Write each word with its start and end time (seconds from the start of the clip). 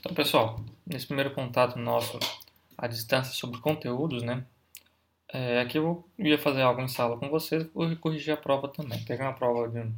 Então, 0.00 0.14
pessoal, 0.14 0.58
nesse 0.86 1.06
primeiro 1.06 1.30
contato 1.32 1.78
nosso 1.78 2.18
à 2.76 2.86
distância 2.86 3.34
sobre 3.34 3.60
conteúdos, 3.60 4.22
né? 4.22 4.46
É, 5.30 5.60
aqui 5.60 5.76
eu 5.76 6.08
ia 6.18 6.38
fazer 6.38 6.62
algo 6.62 6.80
em 6.80 6.88
sala 6.88 7.18
com 7.18 7.28
vocês 7.28 7.64
e 7.64 7.96
corrigir 7.96 8.32
a 8.32 8.36
prova 8.38 8.66
também. 8.66 8.98
Peguei 9.04 9.26
uma 9.26 9.34
prova 9.34 9.68
de, 9.68 9.92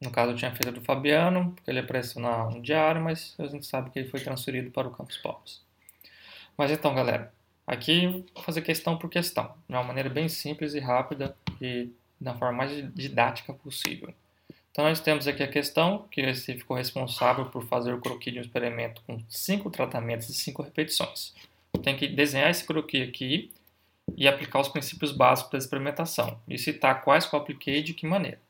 no 0.00 0.10
caso 0.12 0.30
eu 0.30 0.36
tinha 0.36 0.52
feito 0.52 0.70
do 0.70 0.80
Fabiano, 0.80 1.50
porque 1.50 1.68
ele 1.68 1.80
apareceu 1.80 2.22
no 2.22 2.62
diário, 2.62 3.02
mas 3.02 3.34
a 3.36 3.46
gente 3.48 3.66
sabe 3.66 3.90
que 3.90 3.98
ele 3.98 4.08
foi 4.08 4.20
transferido 4.20 4.70
para 4.70 4.86
o 4.86 4.92
Campus 4.92 5.16
Palmas. 5.16 5.60
Mas 6.56 6.70
então, 6.70 6.94
galera, 6.94 7.34
aqui 7.66 8.24
vou 8.32 8.44
fazer 8.44 8.62
questão 8.62 8.96
por 8.96 9.10
questão, 9.10 9.52
de 9.68 9.74
uma 9.74 9.82
maneira 9.82 10.08
bem 10.08 10.28
simples 10.28 10.74
e 10.74 10.78
rápida 10.78 11.36
e 11.60 11.90
da 12.20 12.34
forma 12.34 12.58
mais 12.58 12.94
didática 12.94 13.52
possível. 13.52 14.14
Então 14.74 14.86
nós 14.86 14.98
temos 14.98 15.28
aqui 15.28 15.40
a 15.40 15.46
questão 15.46 16.08
que 16.08 16.34
você 16.34 16.58
ficou 16.58 16.76
responsável 16.76 17.48
por 17.48 17.64
fazer 17.64 17.94
o 17.94 18.00
croquis 18.00 18.32
de 18.32 18.40
um 18.40 18.42
experimento 18.42 19.00
com 19.06 19.22
cinco 19.28 19.70
tratamentos 19.70 20.28
e 20.28 20.34
cinco 20.34 20.62
repetições. 20.62 21.32
Tem 21.80 21.96
que 21.96 22.08
desenhar 22.08 22.50
esse 22.50 22.66
croquis 22.66 23.08
aqui 23.08 23.52
e 24.16 24.26
aplicar 24.26 24.58
os 24.58 24.68
princípios 24.68 25.12
básicos 25.12 25.52
da 25.52 25.58
experimentação 25.58 26.40
e 26.48 26.58
citar 26.58 27.04
quais 27.04 27.24
que 27.24 27.36
eu 27.36 27.38
apliquei 27.38 27.78
e 27.78 27.82
de 27.84 27.94
que 27.94 28.04
maneira. 28.04 28.42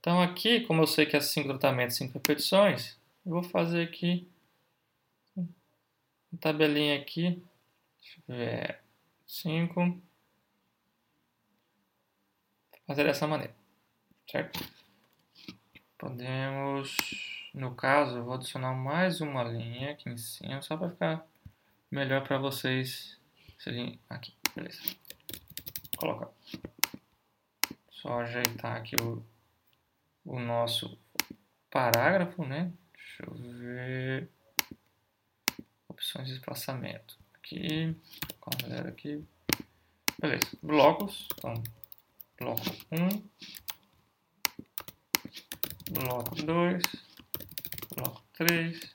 Então 0.00 0.20
aqui, 0.20 0.62
como 0.62 0.82
eu 0.82 0.88
sei 0.88 1.06
que 1.06 1.16
é 1.16 1.20
cinco 1.20 1.50
tratamentos 1.50 1.94
e 1.94 1.98
cinco 1.98 2.14
repetições, 2.14 2.98
eu 3.24 3.30
vou 3.30 3.42
fazer 3.44 3.84
aqui 3.84 4.26
uma 5.36 5.46
tabelinha 6.40 6.96
aqui, 6.96 7.40
deixa 8.00 8.20
eu 8.26 8.36
ver, 8.36 8.78
5, 9.24 10.02
fazer 12.88 13.04
dessa 13.04 13.24
maneira, 13.28 13.54
certo? 14.28 14.77
Podemos, 15.98 16.96
no 17.52 17.74
caso, 17.74 18.18
eu 18.18 18.24
vou 18.24 18.34
adicionar 18.34 18.72
mais 18.72 19.20
uma 19.20 19.42
linha 19.42 19.90
aqui 19.90 20.08
em 20.08 20.16
cima, 20.16 20.62
só 20.62 20.76
para 20.76 20.90
ficar 20.90 21.26
melhor 21.90 22.22
para 22.22 22.38
vocês. 22.38 23.18
Aqui, 24.08 24.32
beleza. 24.54 24.80
Colocar. 25.96 26.28
Só 27.90 28.20
ajeitar 28.20 28.76
aqui 28.76 28.94
o, 29.02 29.26
o 30.24 30.38
nosso 30.38 30.96
parágrafo, 31.68 32.44
né? 32.44 32.72
Deixa 32.94 33.24
eu 33.24 33.34
ver. 33.34 34.28
Opções 35.88 36.28
de 36.28 36.34
espaçamento. 36.34 37.18
Aqui, 37.34 37.96
galera 38.62 38.90
aqui. 38.90 39.24
Beleza. 40.20 40.46
Blocos. 40.62 41.28
Então, 41.36 41.54
bloco 42.38 42.62
1 42.92 43.67
bloco 45.90 46.34
2, 46.34 46.82
bloco 47.96 48.22
3, 48.34 48.92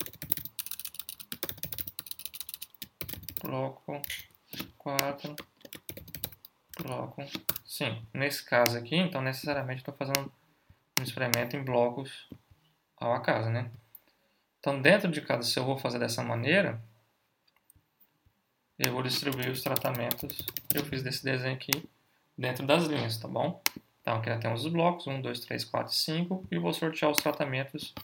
bloco 3.42 4.02
4, 4.78 5.36
bloco 6.82 7.24
5. 7.66 8.08
Nesse 8.14 8.44
caso 8.44 8.78
aqui, 8.78 8.96
então 8.96 9.22
necessariamente 9.22 9.80
estou 9.80 9.94
fazendo 9.94 10.32
um 11.00 11.04
experimento 11.04 11.56
em 11.56 11.64
blocos 11.64 12.30
ao 12.98 13.14
acaso, 13.14 13.50
né? 13.50 13.72
Então 14.60 14.82
dentro 14.82 15.12
de 15.12 15.22
cada, 15.22 15.44
se 15.44 15.58
eu 15.58 15.66
vou 15.66 15.78
fazer 15.78 16.00
dessa 16.00 16.24
maneira, 16.24 16.82
eu 18.78 18.94
vou 18.94 19.04
distribuir 19.04 19.50
os 19.50 19.62
tratamentos 19.62 20.38
que 20.70 20.78
eu 20.78 20.86
fiz 20.86 21.04
desse 21.04 21.24
desenho 21.24 21.56
aqui 21.56 21.72
dentro 22.38 22.66
das 22.66 22.86
linhas, 22.86 23.18
tá 23.18 23.28
bom? 23.28 23.62
Então, 24.04 24.18
aqui 24.18 24.38
temos 24.38 24.66
os 24.66 24.72
blocos, 24.72 25.08
1, 25.08 25.22
2, 25.22 25.40
3, 25.40 25.64
4, 25.64 25.94
5, 25.94 26.46
e 26.52 26.60
vou 26.60 26.74
sortear 26.74 27.10
os 27.10 27.18
tratamentos 27.18 27.96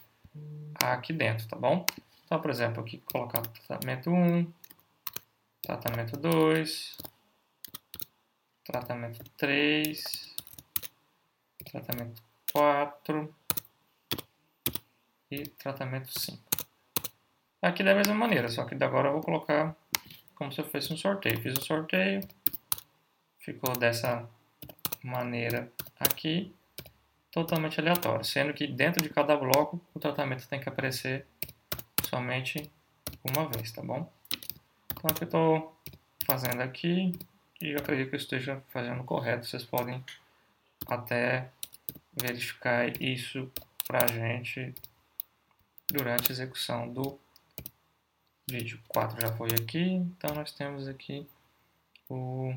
aqui 0.82 1.12
dentro, 1.12 1.46
tá 1.46 1.56
bom? 1.56 1.84
Então, 2.24 2.40
por 2.40 2.50
exemplo, 2.50 2.82
aqui 2.82 3.02
colocar 3.04 3.42
tratamento 3.42 4.08
1, 4.08 4.50
tratamento 5.60 6.16
2, 6.16 6.96
tratamento 8.64 9.22
3, 9.36 10.36
tratamento 11.70 12.22
4 12.50 13.34
e 15.30 15.42
tratamento 15.48 16.18
5. 16.18 16.42
Aqui 17.60 17.84
da 17.84 17.94
mesma 17.94 18.14
maneira, 18.14 18.48
só 18.48 18.64
que 18.64 18.74
agora 18.82 19.08
eu 19.08 19.12
vou 19.12 19.22
colocar 19.22 19.76
como 20.34 20.50
se 20.50 20.62
eu 20.62 20.64
fosse 20.64 20.90
um 20.94 20.96
sorteio. 20.96 21.42
Fiz 21.42 21.58
o 21.58 21.62
sorteio, 21.62 22.26
ficou 23.38 23.76
dessa 23.76 24.26
maneira 25.02 25.70
aqui 26.00 26.54
totalmente 27.30 27.78
aleatório, 27.78 28.24
sendo 28.24 28.52
que 28.52 28.66
dentro 28.66 29.02
de 29.02 29.08
cada 29.08 29.36
bloco 29.36 29.80
o 29.94 30.00
tratamento 30.00 30.48
tem 30.48 30.58
que 30.58 30.68
aparecer 30.68 31.26
somente 32.08 32.70
uma 33.24 33.48
vez, 33.48 33.70
tá 33.70 33.82
bom? 33.82 34.10
Então, 34.92 35.10
o 35.10 35.14
que 35.14 35.22
eu 35.22 35.26
estou 35.26 35.80
fazendo 36.26 36.60
aqui, 36.60 37.12
e 37.60 37.70
eu 37.70 37.78
acredito 37.78 38.08
que 38.08 38.16
eu 38.16 38.20
esteja 38.20 38.62
fazendo 38.70 39.04
correto, 39.04 39.46
vocês 39.46 39.64
podem 39.64 40.04
até 40.86 41.50
verificar 42.12 42.88
isso 43.00 43.50
para 43.86 44.04
a 44.04 44.08
gente 44.08 44.74
durante 45.88 46.30
a 46.30 46.32
execução 46.32 46.92
do 46.92 47.18
vídeo. 48.48 48.80
4 48.88 49.20
já 49.20 49.32
foi 49.36 49.48
aqui, 49.50 49.80
então 49.80 50.34
nós 50.34 50.52
temos 50.52 50.88
aqui 50.88 51.26
o 52.08 52.54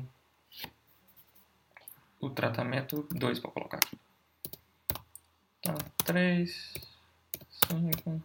o 2.24 2.30
tratamento 2.30 3.06
2, 3.10 3.38
vou 3.40 3.50
colocar 3.50 3.76
aqui. 3.76 3.98
Então, 5.58 5.74
3, 6.04 6.74
5, 7.68 8.22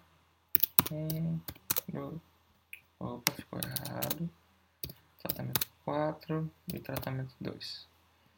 1, 0.91 1.39
2, 1.89 2.21
opa, 2.99 3.31
ficou 3.33 3.59
errado. 3.59 4.29
Tratamento 5.19 5.67
4 5.83 6.51
e 6.73 6.79
tratamento 6.79 7.35
2. 7.41 7.87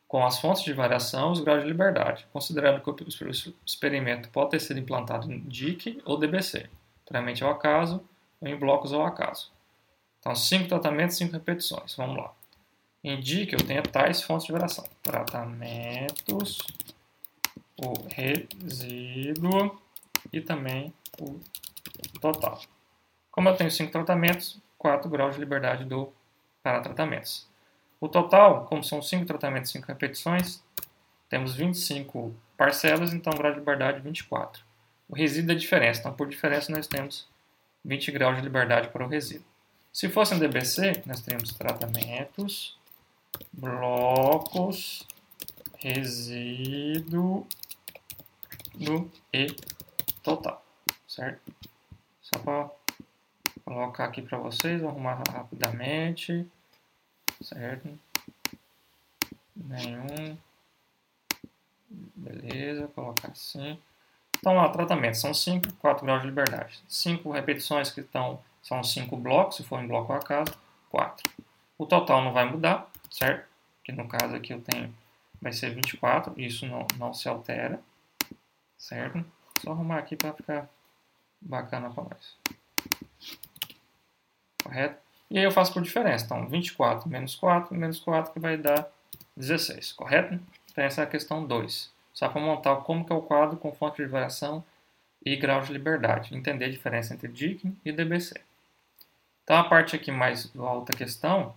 com 0.07 0.23
as 0.23 0.37
fontes 0.39 0.61
de 0.61 0.71
variação 0.71 1.29
e 1.29 1.31
os 1.31 1.39
graus 1.39 1.63
de 1.63 1.67
liberdade, 1.67 2.27
considerando 2.31 2.79
que 2.79 2.91
o 2.91 3.31
experimento 3.65 4.29
pode 4.29 4.51
ter 4.51 4.59
sido 4.59 4.79
implantado 4.79 5.31
em 5.31 5.39
DIC 5.39 6.03
ou 6.05 6.15
DBC, 6.15 6.69
puramente 7.03 7.43
ao 7.43 7.49
acaso 7.49 8.03
ou 8.39 8.47
em 8.47 8.55
blocos 8.55 8.93
ao 8.93 9.03
acaso. 9.03 9.51
Então, 10.19 10.35
5 10.35 10.69
tratamentos, 10.69 11.17
5 11.17 11.33
repetições. 11.33 11.95
Vamos 11.95 12.17
lá. 12.17 12.31
Em 13.03 13.19
DIC 13.19 13.53
eu 13.53 13.65
tenho 13.65 13.81
tais 13.81 14.21
fontes 14.21 14.45
de 14.45 14.51
variação. 14.51 14.85
Tratamentos 15.01 16.59
o 17.83 17.93
resíduo 18.09 19.79
e 20.31 20.41
também 20.41 20.93
o 21.19 21.39
total. 22.19 22.61
Como 23.31 23.49
eu 23.49 23.55
tenho 23.55 23.71
cinco 23.71 23.91
tratamentos, 23.91 24.59
4 24.77 25.09
graus 25.09 25.35
de 25.35 25.39
liberdade 25.39 25.85
do 25.85 26.11
para 26.63 26.81
tratamentos. 26.81 27.47
O 27.99 28.09
total, 28.09 28.65
como 28.65 28.83
são 28.83 29.01
5 29.01 29.25
tratamentos, 29.25 29.71
5 29.71 29.87
repetições, 29.87 30.61
temos 31.29 31.55
25 31.55 32.35
parcelas, 32.57 33.13
então 33.13 33.31
grau 33.33 33.51
de 33.51 33.59
liberdade 33.59 33.99
24. 34.01 34.63
O 35.07 35.15
resíduo 35.15 35.51
é 35.51 35.55
a 35.55 35.57
diferença, 35.57 35.99
então 35.99 36.13
por 36.13 36.27
diferença 36.27 36.71
nós 36.71 36.87
temos 36.87 37.27
20 37.85 38.11
graus 38.11 38.37
de 38.37 38.41
liberdade 38.41 38.89
para 38.89 39.05
o 39.05 39.07
resíduo. 39.07 39.45
Se 39.93 40.09
fosse 40.09 40.33
um 40.33 40.39
DBC, 40.39 41.03
nós 41.05 41.21
teríamos 41.21 41.51
tratamentos, 41.53 42.77
blocos, 43.53 45.05
resíduo 45.77 47.47
e 49.33 49.47
total, 50.23 50.63
certo? 51.07 51.53
Só 52.21 52.39
para 52.39 52.69
colocar 53.65 54.05
aqui 54.05 54.21
para 54.21 54.37
vocês, 54.37 54.83
arrumar 54.83 55.21
rapidamente, 55.29 56.47
certo? 57.41 57.99
Nenhum, 59.55 60.37
beleza, 61.89 62.87
colocar 62.89 63.29
assim. 63.29 63.79
Então, 64.37 64.55
lá, 64.55 64.69
tratamento, 64.69 65.17
são 65.17 65.33
5, 65.33 65.73
4 65.73 66.05
graus 66.05 66.21
de 66.21 66.27
liberdade. 66.27 66.83
5 66.87 67.31
repetições 67.31 67.91
que 67.91 68.01
estão, 68.01 68.41
são 68.63 68.83
5 68.83 69.15
blocos, 69.17 69.57
se 69.57 69.63
for 69.63 69.79
em 69.81 69.87
bloco 69.87 70.11
a 70.13 70.19
casa, 70.19 70.53
4. 70.89 71.29
O 71.77 71.85
total 71.85 72.23
não 72.23 72.33
vai 72.33 72.45
mudar, 72.45 72.89
certo? 73.09 73.47
Que 73.83 73.91
no 73.91 74.07
caso 74.07 74.35
aqui 74.35 74.53
eu 74.53 74.61
tenho, 74.61 74.93
vai 75.41 75.53
ser 75.53 75.73
24, 75.73 76.33
isso 76.39 76.65
não, 76.65 76.87
não 76.97 77.13
se 77.13 77.29
altera, 77.29 77.79
certo? 78.81 79.23
Só 79.61 79.71
arrumar 79.71 79.99
aqui 79.99 80.15
para 80.15 80.33
ficar 80.33 80.69
bacana 81.39 81.89
para 81.91 82.03
nós. 82.03 82.35
Correto? 84.63 84.99
E 85.29 85.37
aí 85.37 85.43
eu 85.43 85.51
faço 85.51 85.71
por 85.71 85.81
diferença. 85.81 86.25
Então, 86.25 86.47
24 86.47 87.07
menos 87.07 87.35
4, 87.35 87.73
menos 87.75 87.99
4 87.99 88.33
que 88.33 88.39
vai 88.39 88.57
dar 88.57 88.91
16, 89.37 89.93
correto? 89.93 90.39
Então, 90.71 90.83
essa 90.83 91.01
é 91.01 91.03
a 91.03 91.07
questão 91.07 91.45
2. 91.45 91.91
Só 92.13 92.27
para 92.27 92.41
montar 92.41 92.75
como 92.77 93.05
que 93.05 93.13
é 93.13 93.15
o 93.15 93.21
quadro 93.21 93.57
com 93.57 93.71
fonte 93.71 93.97
de 93.97 94.07
variação 94.07 94.63
e 95.23 95.35
grau 95.35 95.61
de 95.61 95.71
liberdade. 95.71 96.35
Entender 96.35 96.65
a 96.65 96.71
diferença 96.71 97.13
entre 97.13 97.27
Deakin 97.27 97.77
e 97.85 97.91
DBC. 97.91 98.33
Então, 99.43 99.57
a 99.57 99.63
parte 99.63 99.95
aqui 99.95 100.11
mais 100.11 100.51
alta 100.57 100.97
questão, 100.97 101.55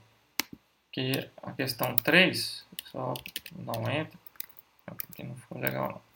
que 0.92 1.28
a 1.42 1.52
questão 1.52 1.96
3, 1.96 2.64
só 2.84 3.14
não 3.52 3.90
entra, 3.90 4.18
porque 4.84 5.24
não 5.24 5.36
foi 5.36 5.60
legal 5.60 5.88
não. 5.88 6.13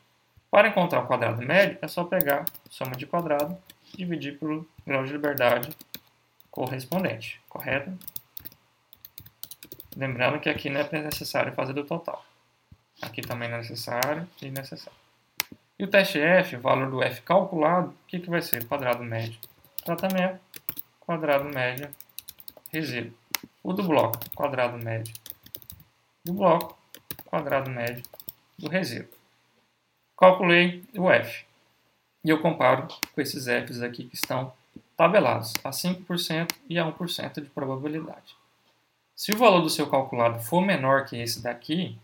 Para 0.50 0.68
encontrar 0.68 1.04
o 1.04 1.06
quadrado 1.06 1.42
médio, 1.42 1.78
é 1.82 1.88
só 1.88 2.04
pegar 2.04 2.46
soma 2.70 2.96
de 2.96 3.04
quadrado 3.06 3.58
dividir 3.94 4.38
pelo 4.38 4.66
grau 4.86 5.04
de 5.04 5.12
liberdade 5.12 5.68
correspondente, 6.50 7.40
correto? 7.48 7.92
Lembrando 9.94 10.40
que 10.40 10.48
aqui 10.48 10.70
não 10.70 10.80
é 10.80 11.02
necessário 11.02 11.54
fazer 11.54 11.72
do 11.72 11.84
total. 11.84 12.24
Aqui 13.02 13.20
também 13.20 13.48
é 13.48 13.56
necessário 13.58 14.26
e 14.40 14.50
necessário. 14.50 14.98
E 15.78 15.84
o 15.84 15.88
teste 15.88 16.18
F, 16.18 16.56
o 16.56 16.60
valor 16.60 16.90
do 16.90 17.02
F 17.02 17.20
calculado, 17.22 17.88
o 17.88 18.06
que, 18.06 18.18
que 18.18 18.30
vai 18.30 18.40
ser? 18.40 18.66
Quadrado 18.66 19.04
médio, 19.04 19.38
tratamento, 19.84 20.40
quadrado 21.00 21.44
médio, 21.44 21.90
resíduo. 22.72 23.12
O 23.62 23.72
do 23.72 23.82
bloco, 23.82 24.18
quadrado 24.34 24.78
médio 24.78 25.12
do 26.24 26.32
bloco, 26.32 26.78
quadrado 27.26 27.70
médio 27.70 28.02
do 28.58 28.68
resíduo. 28.68 29.08
Calculei 30.16 30.82
o 30.96 31.10
F. 31.10 31.44
E 32.24 32.30
eu 32.30 32.40
comparo 32.40 32.88
com 33.14 33.20
esses 33.20 33.44
Fs 33.44 33.82
aqui 33.82 34.04
que 34.04 34.14
estão 34.14 34.52
tabelados 34.96 35.52
a 35.62 35.70
5% 35.70 36.52
e 36.68 36.78
a 36.78 36.90
1% 36.90 37.42
de 37.42 37.50
probabilidade. 37.50 38.34
Se 39.14 39.32
o 39.32 39.36
valor 39.36 39.60
do 39.60 39.70
seu 39.70 39.88
calculado 39.88 40.40
for 40.40 40.60
menor 40.60 41.04
que 41.04 41.16
esse 41.16 41.42
daqui, 41.42 41.98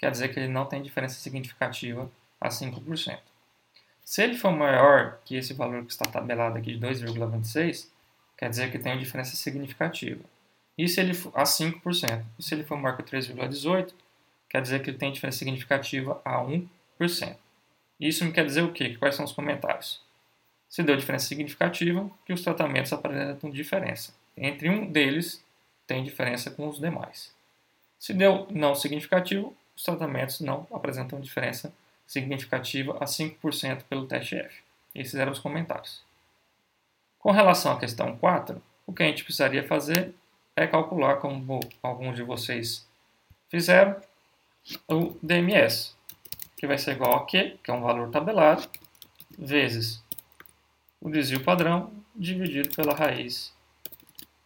quer 0.00 0.10
dizer 0.10 0.32
que 0.32 0.40
ele 0.40 0.48
não 0.48 0.64
tem 0.64 0.82
diferença 0.82 1.20
significativa 1.20 2.10
a 2.40 2.48
5%. 2.48 3.18
Se 4.02 4.22
ele 4.22 4.34
for 4.34 4.50
maior 4.50 5.20
que 5.26 5.36
esse 5.36 5.52
valor 5.52 5.84
que 5.84 5.92
está 5.92 6.06
tabelado 6.06 6.56
aqui 6.56 6.74
de 6.74 6.86
2,26, 6.86 7.86
quer 8.36 8.48
dizer 8.48 8.72
que 8.72 8.78
tem 8.78 8.92
uma 8.92 8.98
diferença 8.98 9.36
significativa. 9.36 10.24
E 10.76 10.88
se 10.88 11.00
ele 11.00 11.12
for 11.12 11.30
a 11.34 11.42
5%? 11.42 12.24
E 12.38 12.42
se 12.42 12.54
ele 12.54 12.64
for 12.64 12.78
maior 12.78 12.96
que 12.96 13.02
3,18, 13.02 13.92
quer 14.48 14.62
dizer 14.62 14.82
que 14.82 14.88
ele 14.88 14.96
tem 14.96 15.12
diferença 15.12 15.38
significativa 15.38 16.20
a 16.24 16.38
1%. 16.38 17.36
Isso 18.00 18.24
me 18.24 18.32
quer 18.32 18.46
dizer 18.46 18.62
o 18.62 18.72
quê? 18.72 18.96
Quais 18.98 19.14
são 19.14 19.26
os 19.26 19.32
comentários? 19.32 20.00
Se 20.66 20.82
deu 20.82 20.96
diferença 20.96 21.26
significativa, 21.26 22.10
que 22.24 22.32
os 22.32 22.40
tratamentos 22.40 22.92
apresentam 22.94 23.50
diferença. 23.50 24.14
Entre 24.34 24.70
um 24.70 24.90
deles, 24.90 25.44
tem 25.86 26.02
diferença 26.02 26.50
com 26.50 26.66
os 26.66 26.80
demais. 26.80 27.34
Se 27.98 28.14
deu 28.14 28.46
não 28.50 28.74
significativo, 28.74 29.54
os 29.80 29.82
tratamentos 29.82 30.40
não 30.40 30.66
apresentam 30.70 31.18
diferença 31.18 31.72
significativa 32.06 32.98
a 33.00 33.06
5% 33.06 33.84
pelo 33.88 34.06
teste 34.06 34.36
F. 34.36 34.62
Esses 34.94 35.14
eram 35.14 35.32
os 35.32 35.38
comentários. 35.38 36.04
Com 37.18 37.30
relação 37.30 37.72
à 37.72 37.80
questão 37.80 38.14
4, 38.18 38.62
o 38.86 38.92
que 38.92 39.02
a 39.02 39.06
gente 39.06 39.24
precisaria 39.24 39.66
fazer 39.66 40.14
é 40.54 40.66
calcular, 40.66 41.16
como 41.16 41.60
alguns 41.82 42.16
de 42.16 42.22
vocês 42.22 42.86
fizeram, 43.48 43.96
o 44.86 45.16
DMS, 45.22 45.94
que 46.58 46.66
vai 46.66 46.76
ser 46.76 46.92
igual 46.92 47.16
a 47.16 47.24
Q, 47.24 47.58
que 47.64 47.70
é 47.70 47.74
um 47.74 47.80
valor 47.80 48.10
tabelado, 48.10 48.68
vezes 49.38 50.02
o 51.00 51.08
desvio 51.08 51.42
padrão 51.42 51.90
dividido 52.14 52.68
pela 52.76 52.94
raiz 52.94 53.50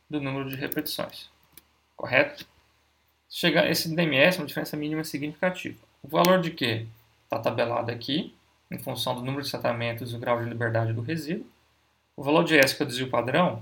do 0.09 0.21
número 0.21 0.49
de 0.49 0.55
repetições. 0.55 1.29
Correto? 1.97 2.54
Chega, 3.37 3.69
esse 3.69 3.93
DMS 3.93 4.38
uma 4.38 4.47
diferença 4.47 4.76
mínima 4.76 5.03
significativa. 5.03 5.76
O 6.05 6.07
valor 6.07 6.41
de 6.41 6.53
Q 6.53 6.87
está 7.25 7.37
tabelado 7.37 7.91
aqui, 7.91 8.33
em 8.71 8.79
função 8.79 9.12
do 9.12 9.23
número 9.23 9.43
de 9.43 9.50
tratamentos 9.50 10.12
e 10.12 10.14
o 10.14 10.21
grau 10.21 10.41
de 10.41 10.49
liberdade 10.49 10.93
do 10.93 11.00
resíduo. 11.00 11.45
O 12.17 12.23
valor 12.23 12.45
de 12.45 12.57
S, 12.57 12.76
que 12.76 12.85
é 12.85 12.87
o 12.87 12.88
desvio 12.88 13.11
padrão, 13.11 13.61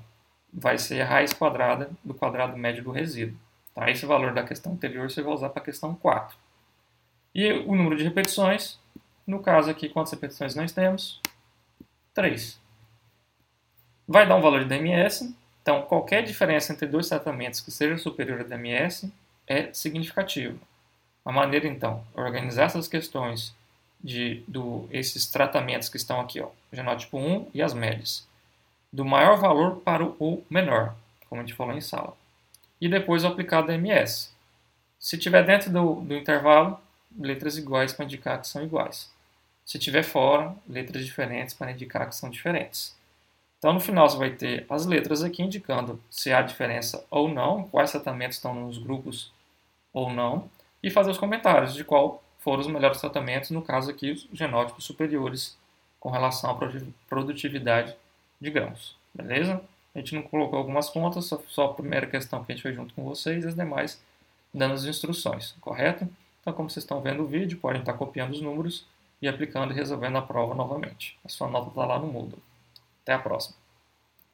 vai 0.52 0.76
ser 0.76 1.00
a 1.00 1.06
raiz 1.06 1.32
quadrada 1.32 1.90
do 2.04 2.12
quadrado 2.12 2.54
médio 2.54 2.84
do 2.84 2.90
resíduo. 2.90 3.34
Tá? 3.74 3.90
Esse 3.90 4.04
valor 4.04 4.34
da 4.34 4.42
questão 4.42 4.72
anterior 4.72 5.10
você 5.10 5.22
vai 5.22 5.32
usar 5.32 5.48
para 5.48 5.62
a 5.62 5.64
questão 5.64 5.94
4. 5.94 6.36
E 7.34 7.50
o 7.50 7.74
número 7.74 7.96
de 7.96 8.04
repetições, 8.04 8.78
no 9.26 9.40
caso 9.40 9.70
aqui, 9.70 9.88
quantas 9.88 10.12
repetições 10.12 10.54
nós 10.54 10.72
temos? 10.72 11.18
3. 12.12 12.60
Vai 14.06 14.28
dar 14.28 14.36
um 14.36 14.42
valor 14.42 14.64
de 14.64 14.68
DMS, 14.68 15.34
então 15.62 15.80
qualquer 15.80 16.22
diferença 16.22 16.74
entre 16.74 16.86
dois 16.86 17.08
tratamentos 17.08 17.60
que 17.60 17.70
seja 17.70 17.96
superior 17.96 18.40
a 18.42 18.44
DMS 18.44 19.10
é 19.46 19.72
significativa. 19.72 20.58
A 21.24 21.32
maneira, 21.32 21.68
então, 21.68 22.04
organizar 22.14 22.64
essas 22.64 22.88
questões 22.88 23.54
de 24.02 24.42
do, 24.48 24.88
esses 24.90 25.26
tratamentos 25.26 25.88
que 25.88 25.96
estão 25.96 26.20
aqui, 26.20 26.40
ó, 26.40 26.48
genótipo 26.72 27.18
1 27.18 27.50
e 27.54 27.62
as 27.62 27.72
médias. 27.72 28.26
do 28.92 29.06
maior 29.06 29.38
valor 29.38 29.76
para 29.76 30.04
o 30.04 30.44
menor, 30.50 30.94
como 31.26 31.40
a 31.40 31.44
gente 31.44 31.56
falou 31.56 31.74
em 31.74 31.80
sala. 31.80 32.14
E 32.78 32.88
depois 32.90 33.24
aplicado 33.24 33.72
MS. 33.72 34.30
Se 34.98 35.16
tiver 35.16 35.44
dentro 35.46 35.70
do, 35.70 35.94
do 36.02 36.14
intervalo, 36.14 36.78
letras 37.18 37.56
iguais 37.56 37.92
para 37.94 38.04
indicar 38.04 38.40
que 38.40 38.48
são 38.48 38.62
iguais. 38.62 39.10
Se 39.64 39.78
tiver 39.78 40.02
fora, 40.02 40.54
letras 40.68 41.04
diferentes 41.06 41.54
para 41.54 41.72
indicar 41.72 42.06
que 42.06 42.14
são 42.14 42.28
diferentes. 42.28 42.94
Então, 43.62 43.74
no 43.74 43.78
final, 43.78 44.08
você 44.08 44.18
vai 44.18 44.30
ter 44.30 44.66
as 44.68 44.86
letras 44.86 45.22
aqui 45.22 45.40
indicando 45.40 46.02
se 46.10 46.32
há 46.32 46.42
diferença 46.42 47.06
ou 47.08 47.28
não, 47.28 47.62
quais 47.68 47.92
tratamentos 47.92 48.36
estão 48.36 48.52
nos 48.52 48.76
grupos 48.76 49.32
ou 49.92 50.10
não, 50.10 50.50
e 50.82 50.90
fazer 50.90 51.12
os 51.12 51.18
comentários 51.18 51.72
de 51.72 51.84
qual 51.84 52.24
foram 52.40 52.60
os 52.60 52.66
melhores 52.66 53.00
tratamentos, 53.00 53.50
no 53.50 53.62
caso 53.62 53.88
aqui, 53.88 54.10
os 54.10 54.26
genótipos 54.32 54.84
superiores 54.84 55.56
com 56.00 56.10
relação 56.10 56.50
à 56.50 56.58
produtividade 57.08 57.94
de 58.40 58.50
grãos. 58.50 58.96
Beleza? 59.14 59.62
A 59.94 59.98
gente 60.00 60.16
não 60.16 60.22
colocou 60.22 60.58
algumas 60.58 60.90
contas, 60.90 61.30
só, 61.46 61.66
a 61.66 61.74
primeira 61.74 62.08
questão 62.08 62.42
que 62.42 62.50
a 62.50 62.56
gente 62.56 62.64
fez 62.64 62.74
junto 62.74 62.92
com 62.94 63.04
vocês, 63.04 63.46
as 63.46 63.54
demais 63.54 64.02
dando 64.52 64.74
as 64.74 64.84
instruções, 64.86 65.54
correto? 65.60 66.08
Então, 66.40 66.52
como 66.52 66.68
vocês 66.68 66.82
estão 66.82 67.00
vendo 67.00 67.22
o 67.22 67.28
vídeo, 67.28 67.58
podem 67.58 67.78
estar 67.78 67.92
copiando 67.92 68.32
os 68.32 68.40
números 68.40 68.84
e 69.20 69.28
aplicando 69.28 69.70
e 69.70 69.76
resolvendo 69.76 70.18
a 70.18 70.22
prova 70.22 70.52
novamente. 70.52 71.16
A 71.24 71.28
sua 71.28 71.46
nota 71.46 71.68
está 71.68 71.86
lá 71.86 72.00
no 72.00 72.08
Moodle. 72.08 72.42
Até 73.02 73.12
a 73.12 73.18
próxima. 73.18 73.61